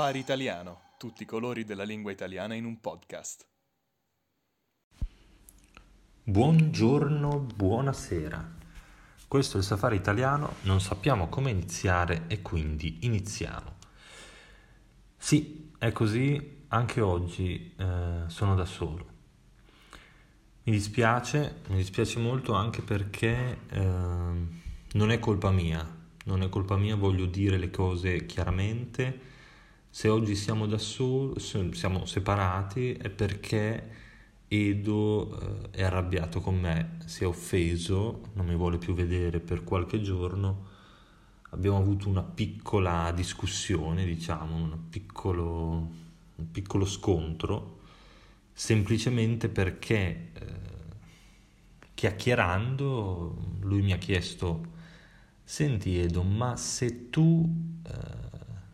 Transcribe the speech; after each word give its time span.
Safari 0.00 0.18
Italiano, 0.18 0.80
tutti 0.96 1.24
i 1.24 1.26
colori 1.26 1.66
della 1.66 1.82
lingua 1.82 2.10
italiana 2.10 2.54
in 2.54 2.64
un 2.64 2.80
podcast. 2.80 3.46
Buongiorno, 6.22 7.38
buonasera. 7.38 8.50
Questo 9.28 9.56
è 9.58 9.60
il 9.60 9.66
Safari 9.66 9.96
Italiano, 9.96 10.54
non 10.62 10.80
sappiamo 10.80 11.28
come 11.28 11.50
iniziare 11.50 12.24
e 12.28 12.40
quindi 12.40 13.00
iniziamo. 13.02 13.74
Sì, 15.18 15.70
è 15.76 15.92
così, 15.92 16.64
anche 16.68 17.02
oggi 17.02 17.74
eh, 17.76 18.22
sono 18.26 18.54
da 18.54 18.64
solo. 18.64 19.06
Mi 20.62 20.72
dispiace, 20.72 21.60
mi 21.66 21.76
dispiace 21.76 22.18
molto 22.20 22.54
anche 22.54 22.80
perché 22.80 23.58
eh, 23.68 23.78
non 23.78 25.10
è 25.10 25.18
colpa 25.18 25.50
mia, 25.50 25.86
non 26.24 26.40
è 26.40 26.48
colpa 26.48 26.78
mia, 26.78 26.96
voglio 26.96 27.26
dire 27.26 27.58
le 27.58 27.70
cose 27.70 28.24
chiaramente 28.24 29.28
se 29.92 30.08
oggi 30.08 30.36
siamo 30.36 30.66
da 30.66 30.78
soli, 30.78 31.40
siamo 31.72 32.06
separati, 32.06 32.92
è 32.92 33.10
perché 33.10 33.98
Edo 34.46 35.68
eh, 35.72 35.78
è 35.78 35.82
arrabbiato 35.82 36.40
con 36.40 36.58
me, 36.58 36.98
si 37.06 37.24
è 37.24 37.26
offeso, 37.26 38.20
non 38.34 38.46
mi 38.46 38.54
vuole 38.54 38.78
più 38.78 38.94
vedere 38.94 39.40
per 39.40 39.64
qualche 39.64 40.00
giorno. 40.00 40.68
Abbiamo 41.50 41.78
avuto 41.78 42.08
una 42.08 42.22
piccola 42.22 43.10
discussione, 43.12 44.04
diciamo, 44.04 44.54
un 44.56 44.88
piccolo, 44.88 45.88
un 46.36 46.50
piccolo 46.52 46.84
scontro, 46.86 47.80
semplicemente 48.52 49.48
perché 49.48 50.30
eh, 50.34 50.54
chiacchierando 51.94 53.58
lui 53.62 53.82
mi 53.82 53.92
ha 53.92 53.98
chiesto, 53.98 54.64
senti 55.42 55.98
Edo, 55.98 56.22
ma 56.22 56.56
se 56.56 57.10
tu... 57.10 57.48
Eh, 57.86 58.19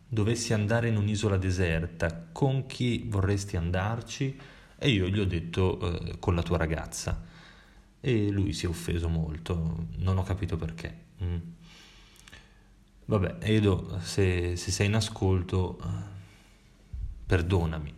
dovessi 0.07 0.53
andare 0.53 0.87
in 0.87 0.97
un'isola 0.97 1.37
deserta, 1.37 2.27
con 2.31 2.65
chi 2.65 3.05
vorresti 3.07 3.57
andarci? 3.57 4.39
E 4.77 4.89
io 4.89 5.07
gli 5.07 5.19
ho 5.19 5.25
detto 5.25 5.79
eh, 5.79 6.19
con 6.19 6.35
la 6.35 6.43
tua 6.43 6.57
ragazza. 6.57 7.25
E 7.99 8.29
lui 8.29 8.53
si 8.53 8.65
è 8.65 8.69
offeso 8.69 9.09
molto, 9.09 9.87
non 9.97 10.17
ho 10.17 10.23
capito 10.23 10.55
perché. 10.55 11.05
Mm. 11.23 11.37
Vabbè, 13.05 13.37
Edo, 13.39 13.99
se, 14.01 14.55
se 14.55 14.71
sei 14.71 14.87
in 14.87 14.95
ascolto, 14.95 15.79
perdonami, 17.25 17.93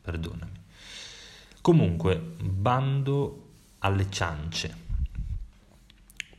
perdonami. 0.00 0.60
Comunque, 1.60 2.16
bando 2.18 3.50
alle 3.80 4.08
ciance. 4.10 4.80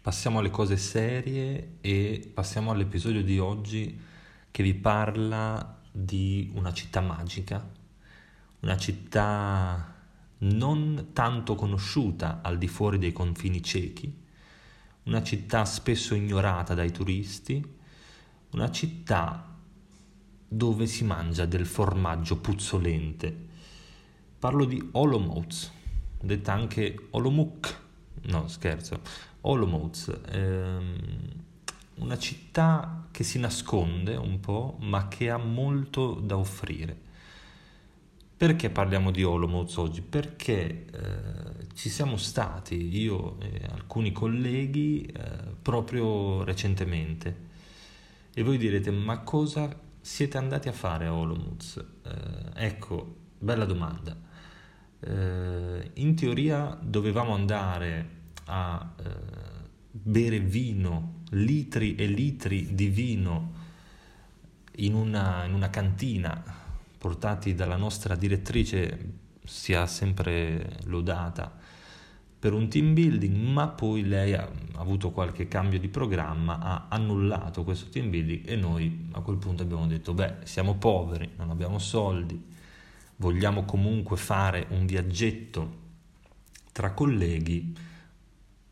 Passiamo 0.01 0.39
alle 0.39 0.49
cose 0.49 0.75
serie 0.77 1.77
e 1.79 2.29
passiamo 2.33 2.71
all'episodio 2.71 3.23
di 3.23 3.39
oggi 3.39 3.99
che 4.53 4.61
vi 4.61 4.75
parla 4.75 5.79
di 5.91 6.51
una 6.53 6.71
città 6.73 7.01
magica, 7.01 7.67
una 8.59 8.77
città 8.77 9.95
non 10.37 11.07
tanto 11.11 11.55
conosciuta 11.55 12.41
al 12.43 12.59
di 12.59 12.67
fuori 12.67 12.99
dei 12.99 13.11
confini 13.11 13.63
ciechi, 13.63 14.15
una 15.05 15.23
città 15.23 15.65
spesso 15.65 16.13
ignorata 16.13 16.75
dai 16.75 16.91
turisti, 16.91 17.65
una 18.51 18.69
città 18.69 19.57
dove 20.47 20.85
si 20.85 21.03
mangia 21.03 21.47
del 21.47 21.65
formaggio 21.65 22.37
puzzolente. 22.37 23.35
Parlo 24.37 24.65
di 24.65 24.87
Olomouc, 24.91 25.71
detta 26.21 26.53
anche 26.53 27.07
Olomouc, 27.09 27.79
no 28.25 28.47
scherzo, 28.47 29.01
Olomouc. 29.41 30.19
Ehm, 30.29 31.42
una 31.95 32.17
città 32.17 33.07
che 33.11 33.23
si 33.23 33.39
nasconde 33.39 34.15
un 34.15 34.39
po', 34.39 34.77
ma 34.79 35.07
che 35.07 35.29
ha 35.29 35.37
molto 35.37 36.15
da 36.15 36.37
offrire. 36.37 37.11
Perché 38.35 38.69
parliamo 38.69 39.11
di 39.11 39.23
Olomouc 39.23 39.77
oggi? 39.77 40.01
Perché 40.01 40.85
eh, 40.85 41.67
ci 41.75 41.89
siamo 41.89 42.17
stati 42.17 42.97
io 42.97 43.39
e 43.39 43.61
alcuni 43.71 44.11
colleghi 44.11 45.03
eh, 45.05 45.21
proprio 45.61 46.43
recentemente. 46.43 47.51
E 48.33 48.43
voi 48.43 48.57
direte, 48.57 48.91
ma 48.91 49.19
cosa 49.19 49.73
siete 50.01 50.37
andati 50.37 50.67
a 50.67 50.73
fare 50.73 51.05
a 51.05 51.13
Olomouc? 51.13 51.85
Eh, 52.03 52.65
ecco, 52.65 53.15
bella 53.37 53.65
domanda. 53.65 54.17
Eh, 54.99 55.91
in 55.93 56.15
teoria 56.15 56.77
dovevamo 56.81 57.33
andare 57.33 58.09
a 58.45 58.93
eh, 58.97 59.03
bere 59.91 60.39
vino 60.39 61.12
litri 61.33 61.95
e 61.95 62.07
litri 62.07 62.73
di 62.73 62.87
vino 62.87 63.61
in 64.77 64.93
una, 64.93 65.45
in 65.45 65.53
una 65.53 65.69
cantina 65.69 66.41
portati 66.97 67.53
dalla 67.53 67.75
nostra 67.75 68.15
direttrice 68.15 69.21
sia 69.43 69.85
sempre 69.87 70.77
lodata 70.85 71.59
per 72.39 72.53
un 72.53 72.67
team 72.67 72.93
building, 72.93 73.35
ma 73.35 73.69
poi 73.69 74.05
lei 74.05 74.33
ha 74.33 74.49
avuto 74.75 75.11
qualche 75.11 75.47
cambio 75.47 75.79
di 75.79 75.87
programma, 75.87 76.59
ha 76.59 76.87
annullato 76.89 77.63
questo 77.63 77.89
team 77.89 78.09
building 78.09 78.49
e 78.49 78.55
noi 78.57 79.07
a 79.11 79.21
quel 79.21 79.37
punto 79.37 79.63
abbiamo 79.63 79.87
detto, 79.87 80.13
beh, 80.13 80.39
siamo 80.43 80.75
poveri, 80.75 81.29
non 81.37 81.51
abbiamo 81.51 81.79
soldi, 81.79 82.41
vogliamo 83.15 83.63
comunque 83.63 84.17
fare 84.17 84.65
un 84.71 84.85
viaggetto 84.85 85.81
tra 86.73 86.91
colleghi, 86.91 87.73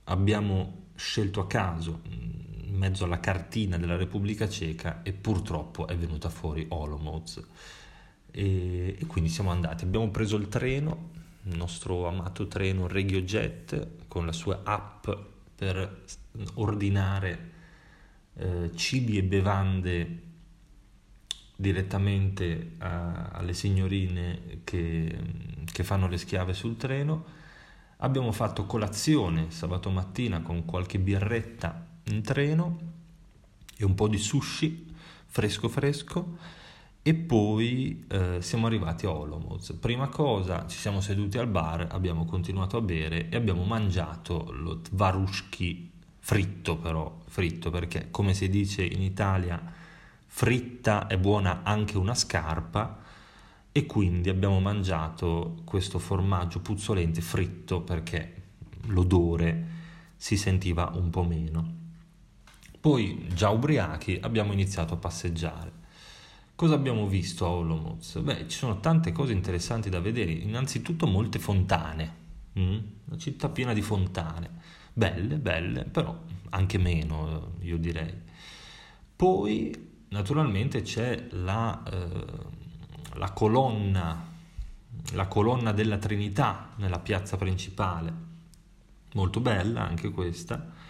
abbiamo 0.05 0.87
scelto 0.95 1.39
a 1.39 1.47
caso 1.47 2.01
mezzo 2.81 3.03
alla 3.03 3.19
cartina 3.19 3.77
della 3.77 3.95
Repubblica 3.95 4.49
Ceca 4.49 5.03
e 5.03 5.13
purtroppo 5.13 5.85
è 5.85 5.95
venuta 5.95 6.29
fuori 6.29 6.65
Olomouc. 6.69 7.39
E, 8.31 8.97
e 8.97 9.05
quindi 9.05 9.29
siamo 9.29 9.51
andati, 9.51 9.83
abbiamo 9.83 10.09
preso 10.09 10.35
il 10.35 10.47
treno, 10.47 11.11
il 11.43 11.55
nostro 11.55 12.07
amato 12.07 12.47
treno 12.47 12.87
RegioJet 12.87 14.07
con 14.07 14.25
la 14.25 14.31
sua 14.31 14.61
app 14.63 15.07
per 15.55 16.05
ordinare 16.55 17.51
eh, 18.37 18.71
cibi 18.73 19.17
e 19.17 19.23
bevande 19.23 20.21
direttamente 21.55 22.71
a, 22.79 23.27
alle 23.27 23.53
signorine 23.53 24.61
che, 24.63 25.19
che 25.71 25.83
fanno 25.83 26.07
le 26.07 26.17
schiave 26.17 26.53
sul 26.53 26.77
treno. 26.77 27.25
Abbiamo 27.97 28.31
fatto 28.31 28.65
colazione 28.65 29.51
sabato 29.51 29.91
mattina 29.91 30.41
con 30.41 30.65
qualche 30.65 30.97
birretta 30.97 31.89
in 32.05 32.21
treno 32.21 32.79
e 33.77 33.85
un 33.85 33.95
po' 33.95 34.07
di 34.07 34.17
sushi 34.17 34.93
fresco 35.25 35.69
fresco 35.69 36.37
e 37.03 37.15
poi 37.15 38.05
eh, 38.07 38.37
siamo 38.41 38.67
arrivati 38.67 39.05
a 39.05 39.11
Olomouc. 39.11 39.73
Prima 39.75 40.07
cosa 40.07 40.67
ci 40.67 40.77
siamo 40.77 41.01
seduti 41.01 41.37
al 41.39 41.47
bar, 41.47 41.87
abbiamo 41.91 42.25
continuato 42.25 42.77
a 42.77 42.81
bere 42.81 43.29
e 43.29 43.35
abbiamo 43.35 43.63
mangiato 43.63 44.51
lo 44.51 44.81
tvarushki 44.81 45.89
fritto 46.19 46.77
però, 46.77 47.21
fritto 47.25 47.71
perché 47.71 48.09
come 48.11 48.35
si 48.35 48.49
dice 48.49 48.83
in 48.83 49.01
Italia 49.01 49.59
fritta 50.27 51.07
è 51.07 51.17
buona 51.17 51.61
anche 51.63 51.97
una 51.97 52.13
scarpa 52.13 52.99
e 53.71 53.85
quindi 53.85 54.29
abbiamo 54.29 54.59
mangiato 54.59 55.61
questo 55.63 55.97
formaggio 55.97 56.59
puzzolente 56.59 57.21
fritto 57.21 57.81
perché 57.81 58.41
l'odore 58.87 59.69
si 60.17 60.37
sentiva 60.37 60.91
un 60.93 61.09
po' 61.09 61.23
meno. 61.23 61.79
Poi, 62.81 63.27
già 63.31 63.51
ubriachi, 63.51 64.17
abbiamo 64.23 64.53
iniziato 64.53 64.95
a 64.95 64.97
passeggiare. 64.97 65.71
Cosa 66.55 66.73
abbiamo 66.73 67.05
visto 67.05 67.45
a 67.45 67.49
Olomouc? 67.49 68.19
Beh, 68.21 68.47
ci 68.47 68.57
sono 68.57 68.79
tante 68.79 69.11
cose 69.11 69.33
interessanti 69.33 69.87
da 69.87 69.99
vedere. 69.99 70.31
Innanzitutto 70.31 71.05
molte 71.05 71.37
fontane. 71.37 72.15
Mm? 72.57 72.77
Una 73.05 73.17
città 73.19 73.49
piena 73.49 73.73
di 73.73 73.83
fontane. 73.83 74.49
Belle, 74.93 75.37
belle, 75.37 75.83
però 75.83 76.23
anche 76.49 76.79
meno, 76.79 77.51
io 77.59 77.77
direi. 77.77 78.13
Poi, 79.15 79.89
naturalmente, 80.09 80.81
c'è 80.81 81.27
la, 81.33 81.83
eh, 81.83 82.25
la 83.13 83.29
colonna, 83.29 84.27
la 85.13 85.27
colonna 85.27 85.71
della 85.71 85.99
Trinità 85.99 86.71
nella 86.77 86.99
piazza 86.99 87.37
principale. 87.37 88.11
Molto 89.13 89.39
bella 89.39 89.87
anche 89.87 90.09
questa 90.09 90.89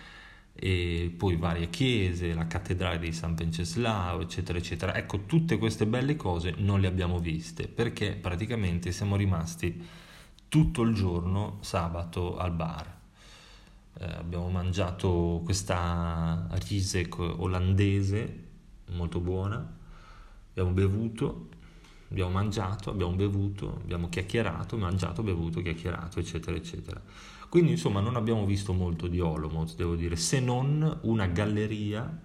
e 0.63 1.11
poi 1.17 1.37
varie 1.37 1.71
chiese, 1.71 2.35
la 2.35 2.45
cattedrale 2.45 2.99
di 2.99 3.11
San 3.11 3.33
Penceslao, 3.33 4.21
eccetera, 4.21 4.59
eccetera. 4.59 4.95
Ecco, 4.95 5.25
tutte 5.25 5.57
queste 5.57 5.87
belle 5.87 6.15
cose 6.15 6.53
non 6.57 6.79
le 6.79 6.85
abbiamo 6.85 7.17
viste 7.17 7.67
perché 7.67 8.11
praticamente 8.13 8.91
siamo 8.91 9.15
rimasti 9.15 9.83
tutto 10.47 10.83
il 10.83 10.93
giorno 10.93 11.57
sabato 11.61 12.37
al 12.37 12.51
bar. 12.51 12.95
Eh, 13.97 14.05
abbiamo 14.05 14.49
mangiato 14.49 15.41
questa 15.43 16.47
risek 16.67 17.17
olandese 17.17 18.43
molto 18.91 19.19
buona, 19.19 19.67
abbiamo 20.51 20.69
bevuto, 20.69 21.47
abbiamo 22.11 22.31
mangiato, 22.31 22.89
abbiamo 22.89 23.13
bevuto, 23.13 23.79
abbiamo 23.81 24.09
chiacchierato, 24.09 24.77
mangiato, 24.77 25.23
bevuto, 25.23 25.61
chiacchierato, 25.61 26.19
eccetera, 26.19 26.55
eccetera. 26.55 27.01
Quindi 27.47 27.71
insomma 27.71 28.01
non 28.01 28.15
abbiamo 28.17 28.45
visto 28.45 28.73
molto 28.73 29.07
di 29.07 29.19
Olomouc, 29.19 29.75
devo 29.75 29.95
dire, 29.95 30.15
se 30.17 30.39
non 30.39 30.99
una 31.03 31.25
galleria 31.27 32.19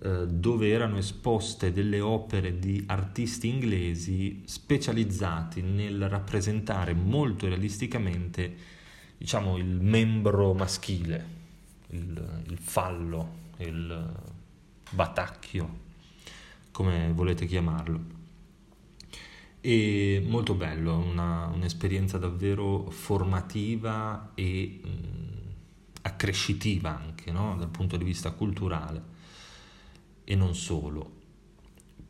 eh, 0.00 0.26
dove 0.28 0.68
erano 0.70 0.96
esposte 0.96 1.72
delle 1.72 2.00
opere 2.00 2.58
di 2.58 2.82
artisti 2.86 3.48
inglesi 3.48 4.42
specializzati 4.44 5.60
nel 5.62 6.08
rappresentare 6.08 6.94
molto 6.94 7.46
realisticamente 7.46 8.56
diciamo, 9.16 9.56
il 9.56 9.80
membro 9.80 10.52
maschile, 10.54 11.26
il, 11.88 12.42
il 12.48 12.58
fallo, 12.58 13.42
il 13.58 14.12
batacchio, 14.90 15.82
come 16.70 17.10
volete 17.12 17.46
chiamarlo. 17.46 18.13
E 19.66 20.22
molto 20.22 20.52
bello, 20.52 20.98
una, 20.98 21.46
un'esperienza 21.46 22.18
davvero 22.18 22.90
formativa 22.90 24.32
e 24.34 24.80
mh, 24.84 24.88
accrescitiva 26.02 26.94
anche 26.94 27.32
no? 27.32 27.56
dal 27.56 27.70
punto 27.70 27.96
di 27.96 28.04
vista 28.04 28.32
culturale 28.32 29.02
e 30.22 30.34
non 30.34 30.54
solo. 30.54 31.10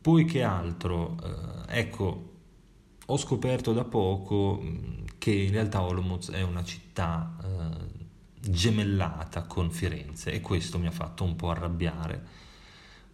Poi 0.01 0.25
che 0.25 0.43
altro? 0.43 1.15
Eh, 1.69 1.79
ecco, 1.79 2.33
ho 3.05 3.17
scoperto 3.17 3.71
da 3.71 3.85
poco 3.85 4.61
che 5.17 5.31
in 5.31 5.51
realtà 5.51 5.81
Olomouc 5.81 6.31
è 6.31 6.41
una 6.41 6.65
città 6.65 7.37
eh, 7.41 8.49
gemellata 8.49 9.43
con 9.43 9.71
Firenze 9.71 10.33
e 10.33 10.41
questo 10.41 10.77
mi 10.77 10.87
ha 10.87 10.91
fatto 10.91 11.23
un 11.23 11.37
po' 11.37 11.51
arrabbiare. 11.51 12.43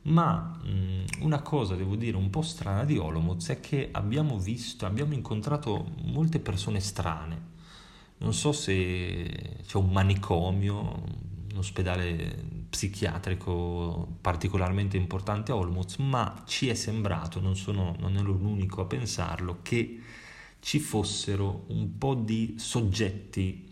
Ma 0.04 0.60
mh, 0.64 1.24
una 1.24 1.42
cosa 1.42 1.76
devo 1.76 1.96
dire 1.96 2.18
un 2.18 2.30
po' 2.30 2.42
strana 2.42 2.86
di 2.86 2.98
Olomouc 2.98 3.48
è 3.50 3.60
che 3.60 3.90
abbiamo 3.92 4.40
visto, 4.40 4.86
abbiamo 4.86 5.14
incontrato 5.14 5.92
molte 6.04 6.40
persone 6.40 6.80
strane. 6.80 7.50
Non 8.18 8.34
so 8.34 8.52
se 8.52 9.60
c'è 9.66 9.78
un 9.78 9.92
manicomio, 9.92 10.80
un 11.52 11.58
ospedale 11.58 12.50
psichiatrico 12.70 14.18
particolarmente 14.22 14.96
importante 14.98 15.52
a 15.52 15.56
Olmutz, 15.56 15.98
ma 15.98 16.44
ci 16.46 16.70
è 16.70 16.74
sembrato, 16.74 17.40
non, 17.40 17.56
sono, 17.56 17.96
non 18.00 18.16
ero 18.16 18.32
l'unico 18.32 18.82
a 18.82 18.86
pensarlo, 18.86 19.60
che 19.62 20.00
ci 20.60 20.80
fossero 20.80 21.66
un 21.68 21.98
po' 21.98 22.16
di 22.16 22.56
soggetti, 22.58 23.70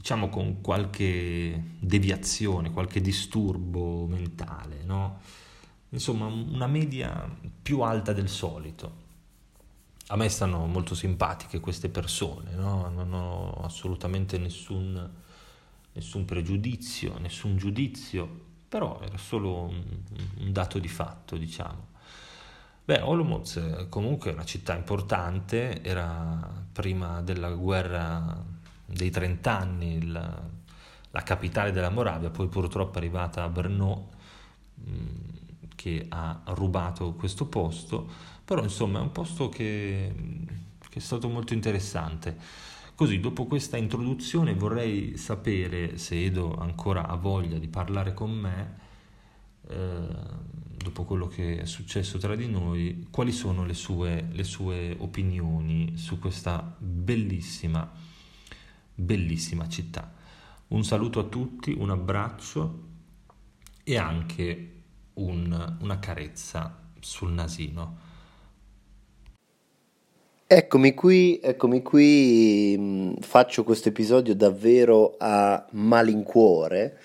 diciamo 0.00 0.30
con 0.30 0.62
qualche 0.62 1.62
deviazione, 1.78 2.72
qualche 2.72 3.02
disturbo 3.02 4.06
mentale, 4.06 4.82
no? 4.82 5.20
Insomma, 5.90 6.24
una 6.24 6.66
media 6.66 7.28
più 7.62 7.82
alta 7.82 8.14
del 8.14 8.30
solito. 8.30 9.08
A 10.06 10.16
me 10.16 10.28
stanno 10.30 10.64
molto 10.64 10.94
simpatiche 10.94 11.60
queste 11.60 11.90
persone, 11.90 12.54
no? 12.54 12.88
Non 12.88 13.12
ho 13.12 13.52
assolutamente 13.62 14.38
nessun 14.38 15.10
nessun 15.92 16.24
pregiudizio, 16.24 17.18
nessun 17.18 17.58
giudizio, 17.58 18.28
però 18.68 19.00
era 19.02 19.18
solo 19.18 19.64
un, 19.64 19.84
un 20.38 20.52
dato 20.52 20.78
di 20.78 20.88
fatto, 20.88 21.36
diciamo. 21.36 21.88
Beh, 22.86 23.02
Olomouc 23.02 23.88
comunque 23.90 24.30
è 24.30 24.32
una 24.32 24.44
città 24.44 24.74
importante, 24.74 25.82
era 25.82 26.64
prima 26.72 27.20
della 27.20 27.50
guerra 27.50 28.58
dei 28.92 29.10
trent'anni 29.10 29.96
il, 29.96 30.12
la 31.10 31.22
capitale 31.22 31.72
della 31.72 31.90
Moravia, 31.90 32.30
poi 32.30 32.48
purtroppo 32.48 32.94
è 32.94 32.98
arrivata 32.98 33.42
a 33.42 33.48
Brno 33.48 34.08
che 35.74 36.06
ha 36.08 36.42
rubato 36.48 37.14
questo 37.14 37.46
posto, 37.46 38.08
però 38.44 38.62
insomma 38.62 38.98
è 38.98 39.02
un 39.02 39.12
posto 39.12 39.48
che, 39.48 40.12
che 40.88 40.98
è 40.98 41.02
stato 41.02 41.28
molto 41.28 41.54
interessante. 41.54 42.36
Così, 42.94 43.18
dopo 43.18 43.46
questa 43.46 43.78
introduzione 43.78 44.52
vorrei 44.54 45.16
sapere 45.16 45.96
se 45.96 46.22
Edo 46.22 46.54
ancora 46.58 47.08
ha 47.08 47.16
voglia 47.16 47.58
di 47.58 47.68
parlare 47.68 48.12
con 48.12 48.30
me, 48.30 48.78
eh, 49.68 50.06
dopo 50.76 51.04
quello 51.04 51.26
che 51.26 51.60
è 51.60 51.64
successo 51.64 52.18
tra 52.18 52.34
di 52.34 52.46
noi, 52.46 53.06
quali 53.10 53.32
sono 53.32 53.64
le 53.64 53.72
sue, 53.72 54.28
le 54.30 54.44
sue 54.44 54.94
opinioni 54.98 55.96
su 55.96 56.18
questa 56.18 56.76
bellissima, 56.78 57.90
bellissima 59.00 59.68
città. 59.68 60.12
Un 60.68 60.84
saluto 60.84 61.20
a 61.20 61.24
tutti, 61.24 61.74
un 61.76 61.90
abbraccio 61.90 62.88
e 63.82 63.96
anche 63.96 64.82
un, 65.14 65.76
una 65.80 65.98
carezza 65.98 66.92
sul 67.00 67.32
nasino. 67.32 68.08
Eccomi 70.46 70.94
qui, 70.94 71.38
eccomi 71.40 71.82
qui, 71.82 72.74
mm, 72.76 73.12
faccio 73.20 73.62
questo 73.62 73.88
episodio 73.88 74.34
davvero 74.34 75.14
a 75.18 75.64
malincuore 75.72 76.98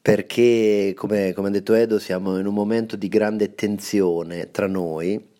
perché, 0.00 0.92
come, 0.94 1.32
come 1.32 1.48
ha 1.48 1.50
detto 1.50 1.74
Edo, 1.74 1.98
siamo 1.98 2.38
in 2.38 2.46
un 2.46 2.54
momento 2.54 2.96
di 2.96 3.08
grande 3.08 3.54
tensione 3.54 4.50
tra 4.50 4.66
noi. 4.66 5.34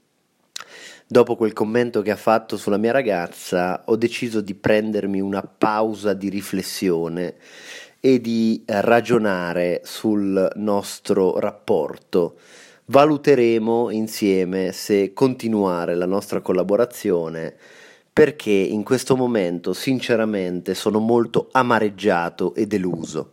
Dopo 1.09 1.37
quel 1.37 1.53
commento 1.53 2.03
che 2.03 2.11
ha 2.11 2.17
fatto 2.17 2.57
sulla 2.57 2.79
mia 2.79 2.91
ragazza, 2.91 3.83
ho 3.85 3.95
deciso 3.95 4.41
di 4.41 4.55
prendermi 4.55 5.21
una 5.21 5.41
pausa 5.43 6.15
di 6.15 6.29
riflessione 6.29 7.37
e 8.01 8.21
di 8.21 8.65
ragionare 8.67 9.83
sul 9.85 10.51
nostro 10.57 11.39
rapporto 11.39 12.39
valuteremo 12.87 13.91
insieme 13.91 14.73
se 14.73 15.13
continuare 15.13 15.95
la 15.95 16.07
nostra 16.07 16.41
collaborazione 16.41 17.55
perché 18.13 18.51
in 18.51 18.83
questo 18.83 19.17
momento 19.17 19.73
sinceramente 19.75 20.75
sono 20.75 20.99
molto 20.99 21.49
amareggiato 21.53 22.53
e 22.55 22.67
deluso. 22.67 23.31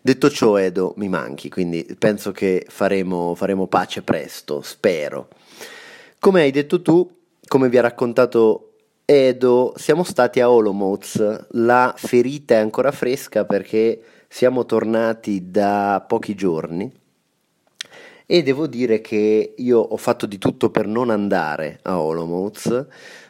Detto 0.00 0.30
ciò, 0.30 0.56
Edo, 0.56 0.94
mi 0.98 1.08
manchi, 1.08 1.48
quindi 1.48 1.84
penso 1.98 2.30
che 2.30 2.64
faremo, 2.68 3.34
faremo 3.34 3.66
pace 3.66 4.02
presto, 4.02 4.62
spero. 4.62 5.28
Come 6.20 6.40
hai 6.42 6.50
detto 6.50 6.82
tu, 6.82 7.08
come 7.46 7.68
vi 7.68 7.78
ha 7.78 7.82
raccontato 7.82 8.72
Edo, 9.04 9.72
siamo 9.76 10.02
stati 10.02 10.40
a 10.40 10.50
Olomouc, 10.50 11.46
la 11.50 11.94
ferita 11.96 12.54
è 12.54 12.58
ancora 12.58 12.90
fresca 12.90 13.44
perché 13.44 14.02
siamo 14.26 14.66
tornati 14.66 15.48
da 15.52 16.04
pochi 16.06 16.34
giorni 16.34 16.92
e 18.26 18.42
devo 18.42 18.66
dire 18.66 19.00
che 19.00 19.54
io 19.56 19.78
ho 19.78 19.96
fatto 19.96 20.26
di 20.26 20.38
tutto 20.38 20.70
per 20.70 20.88
non 20.88 21.10
andare 21.10 21.78
a 21.82 22.00
Olomouc. 22.00 22.86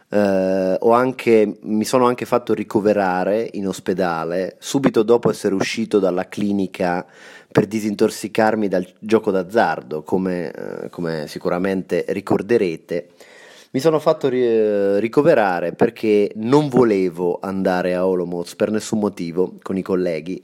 Uh, 0.09 0.91
anche, 0.91 1.59
mi 1.61 1.85
sono 1.85 2.07
anche 2.07 2.25
fatto 2.25 2.55
ricoverare 2.55 3.51
in 3.53 3.69
ospedale 3.69 4.57
subito 4.59 5.03
dopo 5.03 5.29
essere 5.29 5.55
uscito 5.55 5.99
dalla 5.99 6.27
clinica 6.27 7.07
per 7.51 7.67
disintossicarmi 7.67 8.69
dal 8.69 8.87
gioco 8.99 9.31
d'azzardo, 9.31 10.03
come, 10.03 10.53
uh, 10.57 10.91
come 10.91 11.27
sicuramente 11.27 12.05
ricorderete. 12.09 13.09
Mi 13.71 13.81
sono 13.81 13.99
fatto 13.99 14.29
ri- 14.29 14.99
ricoverare 14.99 15.73
perché 15.73 16.31
non 16.37 16.69
volevo 16.69 17.39
andare 17.41 17.95
a 17.95 18.07
Olomouc 18.07 18.57
per 18.57 18.71
nessun 18.71 18.99
motivo 18.99 19.59
con 19.63 19.77
i 19.77 19.83
colleghi 19.83 20.43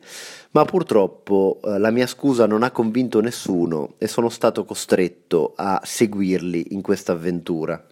ma 0.54 0.64
purtroppo 0.64 1.60
eh, 1.64 1.78
la 1.78 1.90
mia 1.90 2.06
scusa 2.06 2.46
non 2.46 2.62
ha 2.62 2.70
convinto 2.70 3.20
nessuno 3.20 3.94
e 3.98 4.06
sono 4.06 4.28
stato 4.28 4.64
costretto 4.64 5.52
a 5.56 5.80
seguirli 5.84 6.68
in 6.70 6.80
questa 6.80 7.12
avventura. 7.12 7.84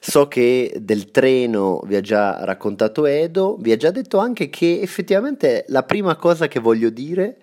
So 0.00 0.28
che 0.28 0.76
del 0.80 1.10
treno 1.10 1.80
vi 1.84 1.96
ha 1.96 2.00
già 2.00 2.44
raccontato 2.44 3.06
Edo, 3.06 3.56
vi 3.58 3.72
ha 3.72 3.76
già 3.76 3.90
detto 3.90 4.18
anche 4.18 4.48
che 4.48 4.80
effettivamente 4.80 5.64
la 5.68 5.82
prima 5.82 6.16
cosa 6.16 6.46
che 6.46 6.60
voglio 6.60 6.90
dire 6.90 7.38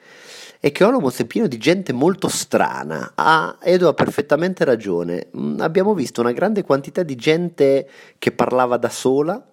è 0.59 0.71
che 0.71 0.83
Olomouc 0.83 1.19
è 1.19 1.25
pieno 1.25 1.47
di 1.47 1.57
gente 1.57 1.93
molto 1.93 2.27
strana. 2.27 3.11
Ah, 3.13 3.57
Edo 3.61 3.87
ha 3.87 3.93
perfettamente 3.93 4.63
ragione. 4.63 5.27
Mm, 5.37 5.59
abbiamo 5.59 5.93
visto 5.93 6.21
una 6.21 6.31
grande 6.31 6.63
quantità 6.63 7.03
di 7.03 7.15
gente 7.15 7.87
che 8.17 8.31
parlava 8.31 8.77
da 8.77 8.89
sola, 8.89 9.45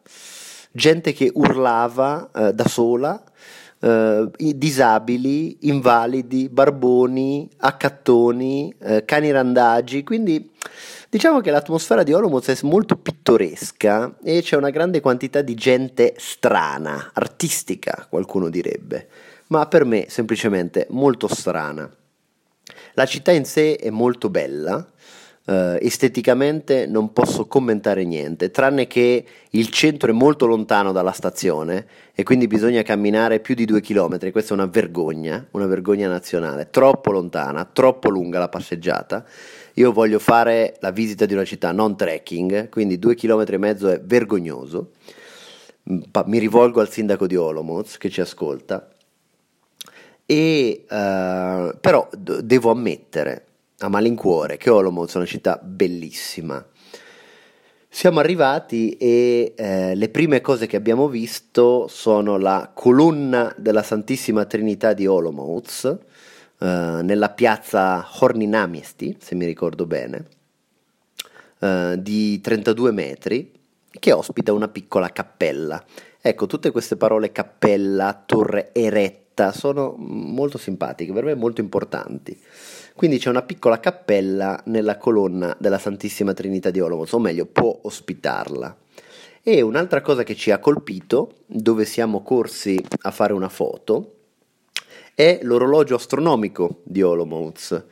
gente 0.70 1.12
che 1.12 1.30
urlava 1.34 2.30
eh, 2.34 2.54
da 2.54 2.66
sola, 2.66 3.22
eh, 3.82 4.30
disabili, 4.56 5.56
invalidi, 5.62 6.48
barboni, 6.48 7.48
accattoni, 7.58 8.72
eh, 8.78 9.04
cani 9.04 9.30
randagi, 9.32 10.04
quindi 10.04 10.50
diciamo 11.08 11.40
che 11.40 11.50
l'atmosfera 11.50 12.04
di 12.04 12.12
Olomouc 12.12 12.46
è 12.46 12.58
molto 12.62 12.96
pittoresca 12.96 14.14
e 14.22 14.40
c'è 14.40 14.56
una 14.56 14.70
grande 14.70 15.00
quantità 15.00 15.42
di 15.42 15.54
gente 15.54 16.14
strana, 16.16 17.10
artistica 17.12 18.06
qualcuno 18.08 18.48
direbbe, 18.48 19.08
ma 19.48 19.66
per 19.66 19.84
me 19.84 20.06
semplicemente 20.08 20.86
molto 20.90 21.26
strana. 21.26 21.90
La 22.94 23.06
città 23.06 23.32
in 23.32 23.44
sé 23.44 23.76
è 23.76 23.90
molto 23.90 24.30
bella, 24.30 24.86
Uh, 25.44 25.76
esteticamente 25.80 26.86
non 26.86 27.12
posso 27.12 27.46
commentare 27.46 28.04
niente, 28.04 28.52
tranne 28.52 28.86
che 28.86 29.24
il 29.50 29.68
centro 29.70 30.10
è 30.10 30.14
molto 30.14 30.46
lontano 30.46 30.92
dalla 30.92 31.10
stazione 31.10 31.84
e 32.14 32.22
quindi 32.22 32.46
bisogna 32.46 32.82
camminare 32.82 33.40
più 33.40 33.56
di 33.56 33.64
due 33.64 33.80
chilometri. 33.80 34.30
Questa 34.30 34.52
è 34.52 34.56
una 34.56 34.66
vergogna, 34.66 35.44
una 35.50 35.66
vergogna 35.66 36.06
nazionale, 36.06 36.70
troppo 36.70 37.10
lontana, 37.10 37.64
troppo 37.64 38.08
lunga 38.08 38.38
la 38.38 38.48
passeggiata. 38.48 39.24
Io 39.74 39.90
voglio 39.90 40.20
fare 40.20 40.76
la 40.78 40.92
visita 40.92 41.26
di 41.26 41.32
una 41.32 41.44
città, 41.44 41.72
non 41.72 41.96
trekking, 41.96 42.68
quindi 42.68 43.00
due 43.00 43.16
chilometri 43.16 43.56
e 43.56 43.58
mezzo 43.58 43.88
è 43.88 44.00
vergognoso. 44.00 44.92
Mi 46.26 46.38
rivolgo 46.38 46.80
al 46.80 46.88
sindaco 46.88 47.26
di 47.26 47.34
Olomouc 47.34 47.98
che 47.98 48.10
ci 48.10 48.20
ascolta 48.20 48.88
E, 50.24 50.84
uh, 50.88 51.76
però 51.80 52.08
d- 52.16 52.40
devo 52.42 52.70
ammettere 52.70 53.46
a 53.86 53.88
malincuore 53.88 54.56
che 54.56 54.70
Olomouc 54.70 55.12
è 55.12 55.16
una 55.16 55.26
città 55.26 55.58
bellissima. 55.62 56.64
Siamo 57.88 58.20
arrivati 58.20 58.96
e 58.96 59.52
eh, 59.54 59.94
le 59.94 60.08
prime 60.08 60.40
cose 60.40 60.66
che 60.66 60.76
abbiamo 60.76 61.08
visto 61.08 61.88
sono 61.88 62.38
la 62.38 62.70
colonna 62.72 63.54
della 63.58 63.82
Santissima 63.82 64.46
Trinità 64.46 64.94
di 64.94 65.06
Olomouc 65.06 65.84
eh, 65.84 67.00
nella 67.02 67.28
piazza 67.30 68.06
Horninamiesti, 68.18 69.18
se 69.20 69.34
mi 69.34 69.44
ricordo 69.44 69.84
bene, 69.84 70.24
eh, 71.58 71.96
di 71.98 72.40
32 72.40 72.92
metri, 72.92 73.52
che 73.90 74.12
ospita 74.12 74.52
una 74.52 74.68
piccola 74.68 75.10
cappella. 75.10 75.84
Ecco, 76.20 76.46
tutte 76.46 76.70
queste 76.70 76.96
parole 76.96 77.30
cappella, 77.30 78.22
torre 78.24 78.70
eretta 78.72 79.52
sono 79.52 79.94
molto 79.98 80.56
simpatiche, 80.56 81.12
per 81.12 81.24
me 81.24 81.34
molto 81.34 81.60
importanti. 81.60 82.40
Quindi 82.94 83.18
c'è 83.18 83.30
una 83.30 83.42
piccola 83.42 83.80
cappella 83.80 84.60
nella 84.66 84.96
colonna 84.96 85.56
della 85.58 85.78
Santissima 85.78 86.34
Trinità 86.34 86.70
di 86.70 86.80
Olomouc, 86.80 87.12
o 87.12 87.18
meglio, 87.18 87.46
può 87.46 87.78
ospitarla. 87.82 88.76
E 89.42 89.60
un'altra 89.60 90.00
cosa 90.00 90.22
che 90.22 90.36
ci 90.36 90.50
ha 90.50 90.58
colpito, 90.58 91.38
dove 91.46 91.84
siamo 91.84 92.22
corsi 92.22 92.82
a 93.02 93.10
fare 93.10 93.32
una 93.32 93.48
foto, 93.48 94.16
è 95.14 95.40
l'orologio 95.42 95.96
astronomico 95.96 96.80
di 96.84 97.02
Olomouc, 97.02 97.84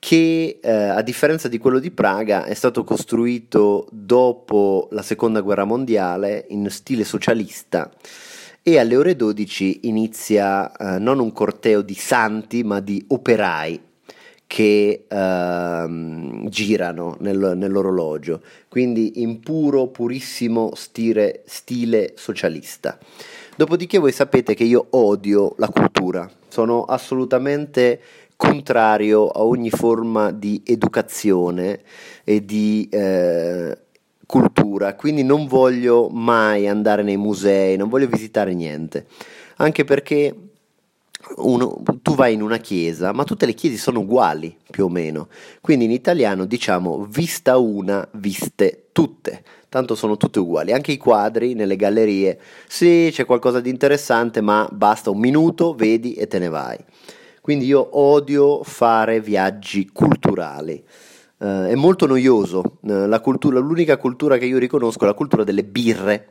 che 0.00 0.58
eh, 0.62 0.70
a 0.70 1.02
differenza 1.02 1.46
di 1.46 1.58
quello 1.58 1.78
di 1.78 1.90
Praga 1.90 2.44
è 2.44 2.54
stato 2.54 2.84
costruito 2.84 3.86
dopo 3.92 4.88
la 4.92 5.02
seconda 5.02 5.42
guerra 5.42 5.64
mondiale 5.64 6.46
in 6.48 6.70
stile 6.70 7.04
socialista 7.04 7.92
e 8.62 8.78
alle 8.78 8.96
ore 8.96 9.14
12 9.14 9.80
inizia 9.82 10.72
eh, 10.72 10.98
non 10.98 11.18
un 11.18 11.32
corteo 11.32 11.82
di 11.82 11.94
santi 11.94 12.64
ma 12.64 12.80
di 12.80 13.04
operai 13.08 13.88
che 14.50 15.04
uh, 15.08 16.48
girano 16.48 17.16
nel, 17.20 17.52
nell'orologio, 17.54 18.40
quindi 18.68 19.22
in 19.22 19.38
puro, 19.38 19.86
purissimo 19.86 20.72
stile, 20.74 21.42
stile 21.46 22.14
socialista. 22.16 22.98
Dopodiché 23.54 23.98
voi 23.98 24.10
sapete 24.10 24.54
che 24.54 24.64
io 24.64 24.88
odio 24.90 25.54
la 25.58 25.68
cultura, 25.68 26.28
sono 26.48 26.82
assolutamente 26.82 28.00
contrario 28.34 29.28
a 29.28 29.44
ogni 29.44 29.70
forma 29.70 30.32
di 30.32 30.60
educazione 30.64 31.82
e 32.24 32.44
di 32.44 32.88
eh, 32.90 33.78
cultura, 34.26 34.96
quindi 34.96 35.22
non 35.22 35.46
voglio 35.46 36.08
mai 36.08 36.66
andare 36.66 37.04
nei 37.04 37.16
musei, 37.16 37.76
non 37.76 37.88
voglio 37.88 38.08
visitare 38.08 38.52
niente, 38.52 39.06
anche 39.58 39.84
perché 39.84 40.34
uno, 41.36 41.82
tu 42.02 42.14
vai 42.14 42.34
in 42.34 42.42
una 42.42 42.56
chiesa, 42.58 43.12
ma 43.12 43.24
tutte 43.24 43.46
le 43.46 43.54
chiese 43.54 43.76
sono 43.76 44.00
uguali 44.00 44.56
più 44.70 44.84
o 44.84 44.88
meno. 44.88 45.28
Quindi 45.60 45.84
in 45.84 45.90
italiano 45.90 46.44
diciamo 46.44 47.06
vista 47.08 47.58
una, 47.58 48.06
viste 48.12 48.88
tutte. 48.92 49.42
Tanto 49.68 49.94
sono 49.94 50.16
tutte 50.16 50.40
uguali. 50.40 50.72
Anche 50.72 50.92
i 50.92 50.96
quadri 50.96 51.54
nelle 51.54 51.76
gallerie, 51.76 52.40
sì, 52.66 53.10
c'è 53.12 53.24
qualcosa 53.24 53.60
di 53.60 53.70
interessante, 53.70 54.40
ma 54.40 54.68
basta 54.72 55.10
un 55.10 55.18
minuto, 55.18 55.74
vedi 55.74 56.14
e 56.14 56.26
te 56.26 56.38
ne 56.38 56.48
vai. 56.48 56.76
Quindi 57.40 57.66
io 57.66 57.98
odio 57.98 58.62
fare 58.64 59.20
viaggi 59.20 59.88
culturali. 59.92 60.82
Uh, 61.38 61.66
è 61.66 61.74
molto 61.74 62.06
noioso. 62.06 62.78
La 62.82 63.20
cultura, 63.20 63.60
l'unica 63.60 63.96
cultura 63.96 64.36
che 64.38 64.44
io 64.44 64.58
riconosco 64.58 65.04
è 65.04 65.06
la 65.06 65.14
cultura 65.14 65.44
delle 65.44 65.64
birre. 65.64 66.28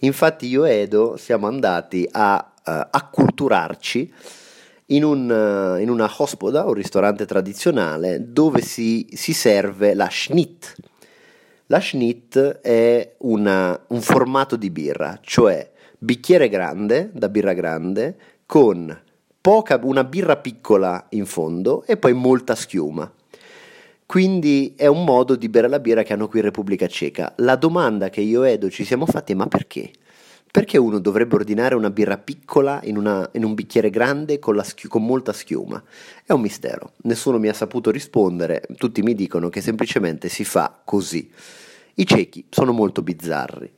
Infatti 0.00 0.46
io 0.46 0.64
e 0.64 0.80
Edo 0.80 1.16
siamo 1.16 1.46
andati 1.46 2.06
a 2.12 2.52
acculturarci 2.90 4.12
in, 4.86 5.04
un, 5.04 5.28
uh, 5.28 5.80
in, 5.80 5.90
una 5.90 6.10
hospoda, 6.16 6.64
un 6.64 6.74
ristorante 6.74 7.26
tradizionale, 7.26 8.32
dove 8.32 8.60
si, 8.60 9.08
si 9.12 9.32
serve 9.32 9.94
la 9.94 10.08
schnitt. 10.10 10.74
La 11.66 11.80
schnitt 11.80 12.38
è 12.38 13.14
una, 13.18 13.78
un 13.88 14.00
formato 14.00 14.56
di 14.56 14.70
birra, 14.70 15.18
cioè 15.22 15.70
bicchiere 15.98 16.48
grande, 16.48 17.10
da 17.12 17.28
birra 17.28 17.52
grande, 17.52 18.16
con 18.46 18.98
poca, 19.40 19.78
una 19.82 20.04
birra 20.04 20.36
piccola 20.36 21.06
in 21.10 21.26
fondo 21.26 21.84
e 21.84 21.96
poi 21.96 22.14
molta 22.14 22.54
schiuma. 22.54 23.12
Quindi 24.06 24.72
è 24.74 24.86
un 24.86 25.04
modo 25.04 25.36
di 25.36 25.50
bere 25.50 25.68
la 25.68 25.80
birra 25.80 26.02
che 26.02 26.14
hanno 26.14 26.28
qui 26.28 26.38
in 26.38 26.46
Repubblica 26.46 26.86
Ceca. 26.86 27.34
La 27.38 27.56
domanda 27.56 28.08
che 28.08 28.22
io 28.22 28.42
e 28.44 28.52
Edo 28.52 28.70
ci 28.70 28.84
siamo 28.84 29.04
fatti 29.04 29.32
è 29.32 29.34
ma 29.34 29.46
perché? 29.46 29.90
Perché 30.50 30.78
uno 30.78 30.98
dovrebbe 30.98 31.34
ordinare 31.34 31.74
una 31.74 31.90
birra 31.90 32.16
piccola 32.16 32.80
in, 32.84 32.96
una, 32.96 33.28
in 33.32 33.44
un 33.44 33.54
bicchiere 33.54 33.90
grande 33.90 34.38
con, 34.38 34.58
schi- 34.64 34.88
con, 34.88 35.04
molta 35.04 35.32
schiuma? 35.32 35.82
È 36.24 36.32
un 36.32 36.40
mistero, 36.40 36.92
nessuno 37.02 37.38
mi 37.38 37.48
ha 37.48 37.52
saputo 37.52 37.90
rispondere, 37.90 38.62
tutti 38.76 39.02
mi 39.02 39.14
dicono 39.14 39.50
che 39.50 39.60
semplicemente 39.60 40.28
si 40.28 40.44
fa 40.44 40.80
così. 40.84 41.30
I 41.94 42.06
ciechi 42.06 42.46
sono 42.48 42.72
molto 42.72 43.02
bizzarri. 43.02 43.72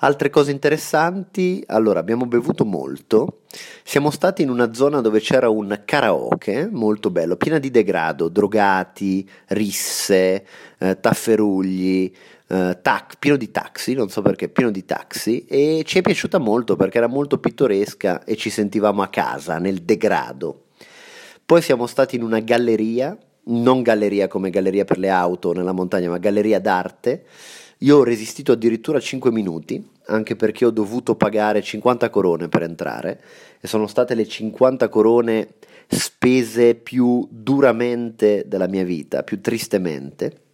Altre 0.00 0.28
cose 0.28 0.50
interessanti, 0.50 1.64
allora 1.68 2.00
abbiamo 2.00 2.26
bevuto 2.26 2.66
molto, 2.66 3.40
siamo 3.82 4.10
stati 4.10 4.42
in 4.42 4.50
una 4.50 4.74
zona 4.74 5.00
dove 5.00 5.20
c'era 5.20 5.48
un 5.48 5.80
karaoke 5.86 6.68
molto 6.70 7.10
bello, 7.10 7.36
piena 7.36 7.58
di 7.58 7.70
degrado, 7.70 8.28
drogati, 8.28 9.26
risse, 9.46 10.46
eh, 10.76 11.00
tafferugli, 11.00 12.12
uh, 12.48 12.76
tac, 12.80 13.18
pieno 13.18 13.36
di 13.36 13.50
taxi, 13.50 13.94
non 13.94 14.08
so 14.08 14.22
perché, 14.22 14.48
pieno 14.48 14.70
di 14.70 14.84
taxi 14.84 15.44
e 15.46 15.82
ci 15.84 15.98
è 15.98 16.02
piaciuta 16.02 16.38
molto 16.38 16.76
perché 16.76 16.98
era 16.98 17.06
molto 17.06 17.38
pittoresca 17.38 18.24
e 18.24 18.36
ci 18.36 18.50
sentivamo 18.50 19.02
a 19.02 19.08
casa, 19.08 19.58
nel 19.58 19.82
degrado. 19.82 20.64
Poi 21.44 21.62
siamo 21.62 21.86
stati 21.86 22.16
in 22.16 22.22
una 22.22 22.40
galleria, 22.40 23.16
non 23.44 23.82
galleria 23.82 24.28
come 24.28 24.50
galleria 24.50 24.84
per 24.84 24.98
le 24.98 25.10
auto 25.10 25.52
nella 25.52 25.72
montagna, 25.72 26.08
ma 26.08 26.18
galleria 26.18 26.60
d'arte. 26.60 27.24
Io 27.80 27.98
ho 27.98 28.04
resistito 28.04 28.52
addirittura 28.52 28.98
5 28.98 29.30
minuti, 29.30 29.86
anche 30.06 30.34
perché 30.34 30.64
ho 30.64 30.70
dovuto 30.70 31.14
pagare 31.14 31.62
50 31.62 32.10
corone 32.10 32.48
per 32.48 32.62
entrare 32.62 33.20
e 33.60 33.68
sono 33.68 33.86
state 33.86 34.14
le 34.14 34.26
50 34.26 34.88
corone 34.88 35.48
spese 35.86 36.74
più 36.74 37.28
duramente 37.30 38.44
della 38.46 38.66
mia 38.66 38.82
vita, 38.82 39.22
più 39.22 39.40
tristemente 39.40 40.45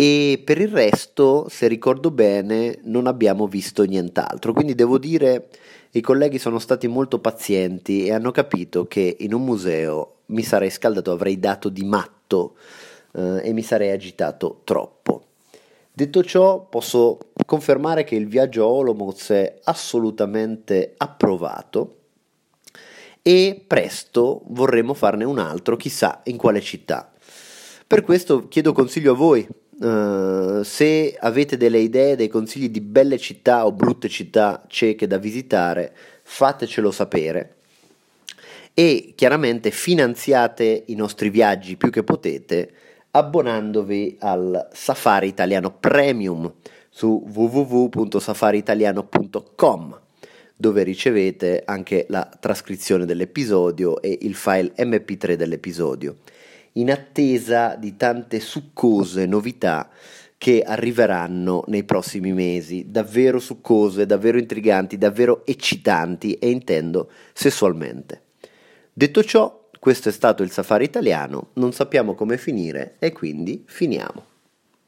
e 0.00 0.40
per 0.42 0.58
il 0.58 0.68
resto, 0.68 1.46
se 1.50 1.68
ricordo 1.68 2.10
bene, 2.10 2.78
non 2.84 3.06
abbiamo 3.06 3.46
visto 3.46 3.82
nient'altro. 3.82 4.54
Quindi 4.54 4.74
devo 4.74 4.96
dire, 4.96 5.50
i 5.90 6.00
colleghi 6.00 6.38
sono 6.38 6.58
stati 6.58 6.88
molto 6.88 7.18
pazienti 7.18 8.06
e 8.06 8.14
hanno 8.14 8.30
capito 8.30 8.86
che 8.86 9.18
in 9.20 9.34
un 9.34 9.44
museo 9.44 10.20
mi 10.28 10.42
sarei 10.42 10.70
scaldato, 10.70 11.12
avrei 11.12 11.38
dato 11.38 11.68
di 11.68 11.84
matto 11.84 12.56
eh, 13.12 13.42
e 13.44 13.52
mi 13.52 13.60
sarei 13.60 13.90
agitato 13.90 14.62
troppo. 14.64 15.24
Detto 15.92 16.24
ciò, 16.24 16.64
posso 16.64 17.18
confermare 17.44 18.02
che 18.02 18.14
il 18.14 18.26
viaggio 18.26 18.64
a 18.64 18.68
Olomouc 18.68 19.30
è 19.32 19.58
assolutamente 19.64 20.94
approvato 20.96 21.96
e 23.20 23.62
presto 23.66 24.44
vorremmo 24.46 24.94
farne 24.94 25.24
un 25.24 25.38
altro, 25.38 25.76
chissà 25.76 26.22
in 26.24 26.38
quale 26.38 26.62
città. 26.62 27.12
Per 27.86 28.02
questo 28.02 28.48
chiedo 28.48 28.72
consiglio 28.72 29.12
a 29.12 29.16
voi, 29.16 29.46
Uh, 29.80 30.62
se 30.62 31.16
avete 31.18 31.56
delle 31.56 31.78
idee, 31.78 32.14
dei 32.14 32.28
consigli 32.28 32.68
di 32.68 32.82
belle 32.82 33.16
città 33.16 33.64
o 33.64 33.72
brutte 33.72 34.10
città 34.10 34.62
cieche 34.68 35.06
da 35.06 35.16
visitare, 35.16 35.94
fatecelo 36.22 36.90
sapere. 36.90 37.54
E 38.74 39.14
chiaramente 39.16 39.70
finanziate 39.70 40.82
i 40.88 40.94
nostri 40.94 41.30
viaggi 41.30 41.76
più 41.76 41.88
che 41.88 42.02
potete 42.02 42.70
abbonandovi 43.12 44.18
al 44.20 44.68
Safari 44.70 45.28
Italiano 45.28 45.72
Premium 45.72 46.52
su 46.90 47.24
www.safariitaliano.com 47.32 50.00
dove 50.54 50.82
ricevete 50.82 51.62
anche 51.64 52.04
la 52.10 52.28
trascrizione 52.38 53.06
dell'episodio 53.06 54.02
e 54.02 54.18
il 54.20 54.34
file 54.34 54.74
mp3 54.76 55.32
dell'episodio 55.32 56.16
in 56.72 56.90
attesa 56.90 57.74
di 57.74 57.96
tante 57.96 58.40
succose 58.40 59.26
novità 59.26 59.88
che 60.38 60.62
arriveranno 60.62 61.64
nei 61.66 61.84
prossimi 61.84 62.32
mesi, 62.32 62.90
davvero 62.90 63.38
succose, 63.38 64.06
davvero 64.06 64.38
intriganti, 64.38 64.96
davvero 64.96 65.44
eccitanti 65.44 66.34
e 66.34 66.48
intendo 66.48 67.10
sessualmente. 67.34 68.22
Detto 68.92 69.22
ciò, 69.22 69.68
questo 69.78 70.08
è 70.08 70.12
stato 70.12 70.42
il 70.42 70.50
safari 70.50 70.84
italiano, 70.84 71.48
non 71.54 71.72
sappiamo 71.72 72.14
come 72.14 72.38
finire 72.38 72.96
e 72.98 73.12
quindi 73.12 73.64
finiamo. 73.66 74.29